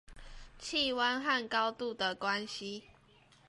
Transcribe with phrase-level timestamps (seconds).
[0.57, 2.81] 氣溫和高度的關係